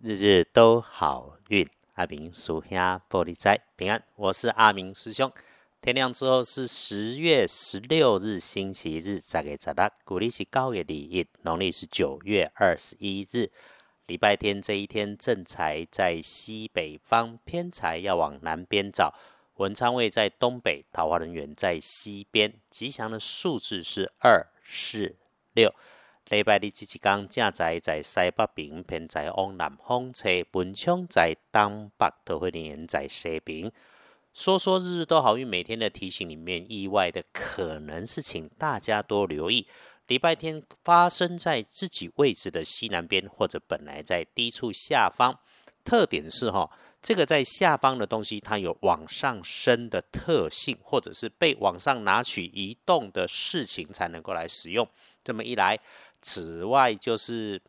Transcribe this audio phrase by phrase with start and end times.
[0.00, 4.00] 日日都好运，阿明属下玻璃斋平安。
[4.14, 5.32] 我是阿明师兄。
[5.80, 13.50] 天亮之后是十月十六日星期日，再给早大古历是高月礼日，农历是九月二十一日，
[14.06, 19.12] 礼拜天这一天正财在西北方，偏财要往南边找。
[19.56, 22.54] 文昌位在东北，桃花人缘在西边。
[22.70, 25.16] 吉祥的数字是二、四、
[25.54, 25.74] 六。
[26.30, 33.72] 礼拜日，这一天正在在西北边，偏在往南方吹，文昌在东北，桃花人缘在西边。
[34.34, 39.66] 说说日日都好运，每天的提醒里面，意外的可能是请大家多留意。
[40.08, 45.34] 礼拜天发生在自己位置的西南边，或者本来在低处下方。
[45.82, 46.70] 特点是哈，
[47.00, 54.86] 这个在下方的东西，它有往上升的特性，或者是被往上拿取移动的事情才能够来使用。
[55.24, 55.78] 这么一来。
[56.20, 57.60] 此外，就是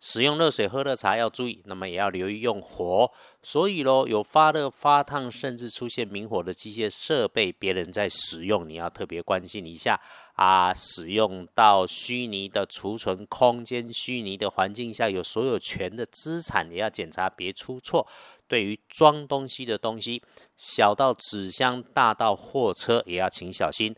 [0.00, 3.10] 使用热水喝热茶要注意，那么也要留意用火。
[3.44, 10.00] 所以咯，有发热、发烫，甚至出现明火的机械设备，别人在使用，你要特别关心一下
[10.34, 10.72] 啊。
[10.72, 18.06] 使用到虚拟的储存空间、虚拟的环境下，有所有权的资产也要检查，别出错。
[18.46, 20.22] 对于装东西的东西，
[20.56, 23.96] 小到纸箱，大到货车，也要请小心。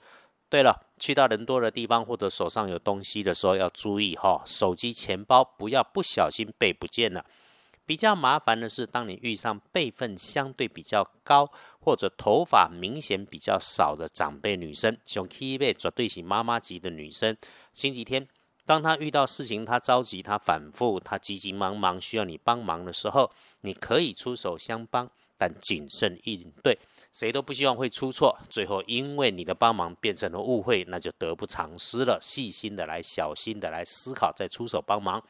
[0.48, 7.25] 对了，去到人多的地方或者手上有东西的时候要注意哈，手机、钱包不要不小心被不见了。
[7.86, 17.36] 比较麻烦的是，当你遇上辈分相对比较高或者头发明显比较少的长辈女生，像 K 辈绝对是妈妈级的女生。
[17.75, 18.27] 星期天，
[18.64, 26.79] 当她遇到事情，她着急，她反复，她急急忙忙需要你帮忙的时候，你可以出手相帮，但谨慎应对。
[27.15, 32.19] 谁都不希望会出错，最后因为你的帮忙变成了误会，那就得不偿失了。
[32.20, 35.23] 细心的来，小心的来思考，再出手帮忙。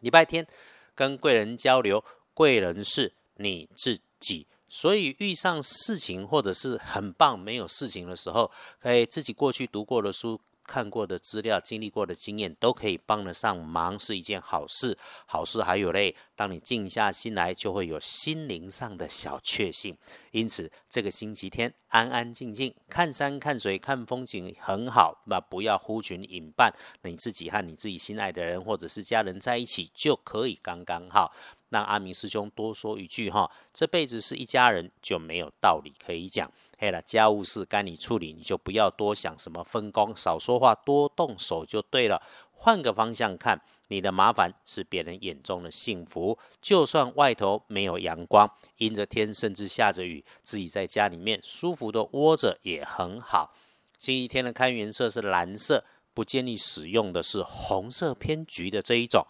[0.00, 0.46] 礼拜天
[0.94, 10.38] 跟贵人交流，贵人是你自己，所以遇上事情或者是很棒没有事情的时候，可以自己过去读过的书。
[10.70, 14.96] 看过的资料、经历过的经验，都可以帮得上忙，是一件好事。
[15.26, 19.96] 好事还有嘞，当你静下心来，就会有心灵上的小确幸。
[20.30, 25.20] 因此，这个星期天安安静静看山看水看风景很好。
[25.26, 26.72] 那不要呼群引伴，
[27.02, 31.34] 你自己和你自己心爱的人或者是家人在一起就可以刚刚好。
[31.70, 36.50] 让阿明师兄多说一句哈，这辈子是一家人，就没有道理可以讲。
[36.82, 42.22] 嘿了，家务事该你处理，你就不要多想什么分工，少说话，多动手就对了。
[42.52, 46.38] 换个方向看，你的麻烦是别人眼中的幸福。
[46.62, 53.54] 就算外头没有阳光，阴着天，甚至下着雨，自己在家里面舒服的窝着也很好。
[53.98, 59.26] 星期天的开运色是蓝色，不建议使用的是红色偏橘的这一种。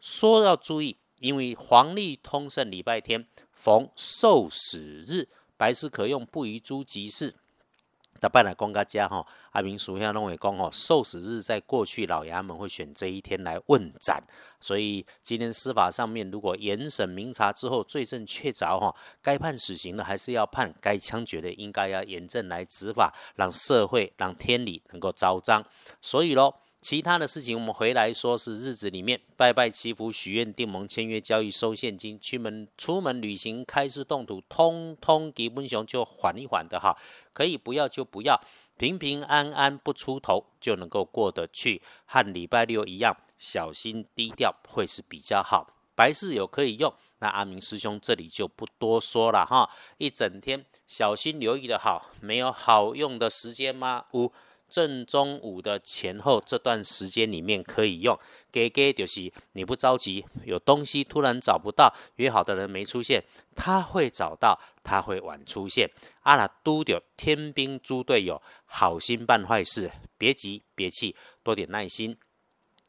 [0.00, 4.78] 说要注意，因为黄历通胜礼拜天逢受死
[5.08, 5.28] 日。
[5.56, 7.34] 白事可用，不宜诸吉事。
[8.20, 14.22] 打败了公家家哈，阿明属下认为讲哦，受死日在过去老衙门会选这一天来问斩，
[14.60, 25.62] 所以今天司法上面如果严审明察之后罪证确凿哈，该判死刑的还是要判，该枪决的应该要严正来执法，让社会让天理能够昭彰。
[26.00, 26.54] 所以喽。
[26.84, 36.94] 其他的事情，我们回来说是日子里面拜拜祈福许愿订盟签约交易收现金出门出门旅行开市动土，通通吉本雄就缓一缓的哈，
[37.32, 38.38] 可以不要就不要，
[38.76, 45.66] 平平安安不出头就能够过得去，和礼拜六一样，小心低调会是比较好。
[45.94, 54.04] 白事有可以用，那阿明师兄这里就不多说了哈，一整天小心留意的好，没有好用的时间吗？
[54.12, 54.30] 五。
[54.74, 58.18] 正中午的前后这段时间里面可以用，
[58.50, 63.22] 给给就是你不着急，有东西突然找不到，约好的人没出现，
[63.54, 65.88] 他会找到，他会晚出现。
[66.22, 71.14] 阿拉都有天兵猪队友，好心办坏事，别急别气，
[71.44, 72.16] 多点耐心。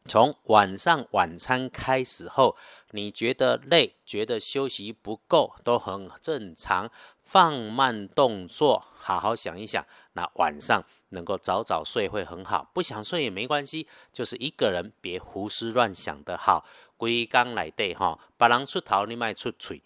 [0.07, 2.55] 从晚上晚餐开始后，
[2.91, 6.91] 你觉得累，觉得休息不够，都很正常。
[7.23, 12.69] 放慢动作，好好想一想，那晚上能够早早睡会很好。
[12.71, 16.63] 不想睡也没关系，就是一个人别胡思乱想的好。
[16.97, 19.81] 归刚来对哈，把人出头你卖出嘴。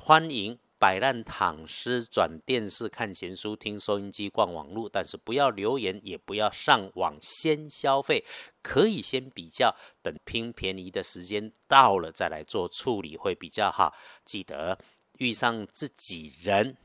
[0.00, 8.24] 欢迎摆烂躺尸，转电视看闲书，听收音机逛网络，但是不要留言，也不要上网先消费，
[8.62, 13.94] 可以先比较，等拼便宜的时间到了再来做处理会比较好。
[14.24, 14.78] 记得。
[15.18, 16.76] 遇上自己人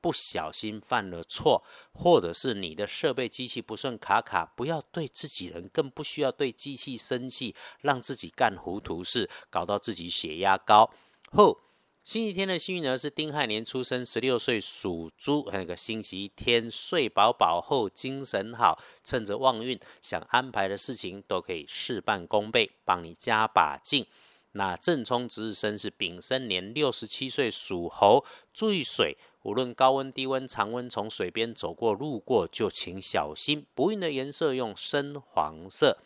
[0.00, 10.88] 不小心犯了错，或者是你的设备机器不顺卡卡，不要对自己人，更不需要对机器生气，让自己干糊涂事，搞到自己血压高。
[11.32, 11.58] 后
[12.02, 24.06] 星期天的幸运儿是丁亥年出生，十六岁属猪，那个星期天睡饱饱后精神好，趁着旺运，想安排的事情都可以事半功倍，帮你加把劲。
[24.52, 33.64] 那正冲值日生是丙申年六十七岁属猴，注意水，无论高温低温常温，从水边走过路过就请小心。
[33.74, 35.98] 不运的颜色用深黄色，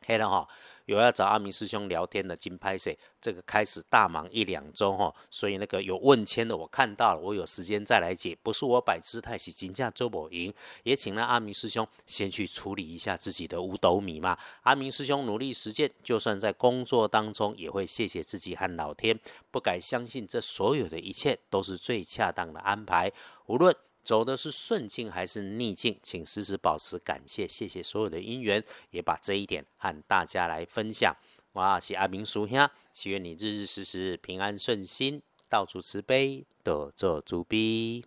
[0.00, 0.48] 黑了哈。
[0.86, 10.52] 有要找阿明师兄聊天的金拍摄，这个开始大忙一两周哈，所以那个有问签的我看到了，我有时间再来解，不是我摆姿态是金价周某赢，
[10.82, 14.38] 也请了阿明师兄先去处理一下自己的五斗米嘛。
[14.62, 19.18] 阿明师兄努力实践，就算在工作当中也会谢谢自己和老天，
[19.50, 23.10] 不敢相信这所有的一切都是最恰当的安排，
[23.46, 23.74] 无论。
[24.04, 31.16] 走的是顺境还是逆境，请时时保持感谢，谢谢所有的因缘，也把这一点和大家来分享。
[31.54, 38.04] 哇，是阿明叔兄，祈愿你日日时时平安顺心，到处慈悲，得做主逼。